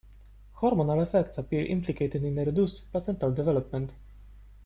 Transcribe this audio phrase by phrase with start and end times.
[0.55, 3.91] Hormonal effects appear implicated in the reduced placental development.